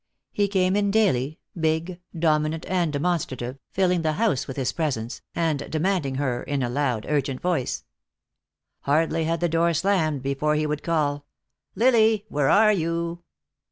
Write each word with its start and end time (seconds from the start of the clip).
He 0.31 0.47
came 0.47 0.75
in 0.75 0.89
daily, 0.89 1.37
big, 1.55 2.01
dominant 2.17 2.65
and 2.65 2.91
demonstrative, 2.91 3.59
filling 3.69 4.01
the 4.01 4.13
house 4.13 4.47
with 4.47 4.57
his 4.57 4.71
presence, 4.71 5.21
and 5.35 5.69
demanding 5.69 6.15
her 6.15 6.41
in 6.41 6.63
a 6.63 6.71
loud, 6.71 7.05
urgent 7.07 7.39
voice. 7.39 7.83
Hardly 8.79 9.25
had 9.25 9.41
the 9.41 9.47
door 9.47 9.75
slammed 9.75 10.23
before 10.23 10.55
he 10.55 10.65
would 10.65 10.81
call: 10.81 11.27
"Lily! 11.75 12.25
Where 12.29 12.49
are 12.49 12.73
you?" 12.73 13.21